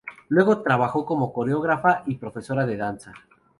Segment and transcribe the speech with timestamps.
[0.29, 3.13] Luego trabajó como coreógrafa y profesora de danza.